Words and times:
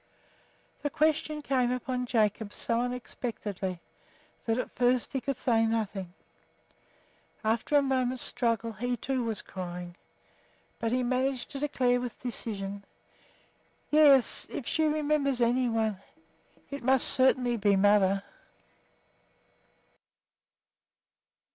That 0.81 0.93
question 0.93 1.43
came 1.43 1.69
upon 1.69 2.07
Jacob 2.07 2.55
so 2.55 2.79
unexpectedly 2.81 3.81
that 4.47 4.57
at 4.57 4.73
first 4.75 5.13
he 5.13 5.21
could 5.21 5.37
say 5.37 5.63
nothing. 5.67 6.15
After 7.43 7.75
a 7.75 7.83
moment's 7.83 8.23
struggle 8.23 8.71
he, 8.71 8.97
too, 8.97 9.23
was 9.23 9.43
crying; 9.43 9.95
but 10.79 10.91
he 10.91 11.03
managed 11.03 11.51
to 11.51 11.59
declare 11.59 12.01
with 12.01 12.19
decision, 12.19 12.83
"Yes; 13.91 14.47
if 14.49 14.65
she 14.65 14.85
remembers 14.85 15.39
any 15.39 15.69
one, 15.69 15.99
it 16.71 16.81
certainly 16.99 17.51
must 17.53 17.61
be 17.61 17.75
mother." 17.75 18.23